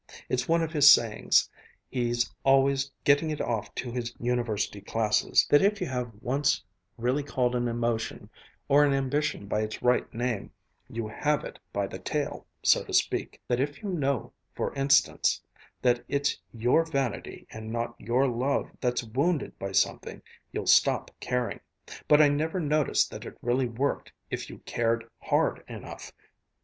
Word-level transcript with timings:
It's 0.29 0.47
one 0.49 0.63
of 0.63 0.71
his 0.73 0.89
sayings 0.91 1.47
he's 1.87 2.33
always 2.43 2.91
getting 3.03 3.29
it 3.29 3.39
off 3.39 3.71
to 3.75 3.91
his 3.91 4.15
University 4.19 4.81
classes 4.81 5.45
that 5.51 5.61
if 5.61 5.79
you 5.79 5.85
have 5.85 6.11
once 6.21 6.63
really 6.97 7.21
called 7.21 7.53
an 7.53 7.67
emotion 7.67 8.27
or 8.67 8.83
an 8.83 8.93
ambition 8.93 9.45
by 9.45 9.61
its 9.61 9.83
right 9.83 10.11
name, 10.11 10.51
you 10.89 11.07
have 11.07 11.43
it 11.43 11.59
by 11.71 11.85
the 11.85 11.99
tail, 11.99 12.47
so 12.63 12.83
to 12.85 12.93
speak 12.95 13.39
that 13.47 13.59
if 13.59 13.83
you 13.83 13.89
know, 13.89 14.33
for 14.55 14.73
instance, 14.73 15.39
that 15.83 16.03
it's 16.07 16.35
your 16.51 16.83
vanity 16.83 17.45
and 17.51 17.71
not 17.71 17.93
your 18.01 18.27
love 18.27 18.71
that's 18.79 19.03
wounded 19.03 19.59
by 19.59 19.71
something, 19.71 20.19
you'll 20.51 20.65
stop 20.65 21.11
caring. 21.19 21.59
But 22.07 22.23
I 22.23 22.27
never 22.27 22.59
noticed 22.59 23.11
that 23.11 23.23
it 23.23 23.37
really 23.43 23.67
worked 23.67 24.11
if 24.31 24.49
you 24.49 24.63
cared 24.65 25.07
hard 25.19 25.63
enough. 25.67 26.11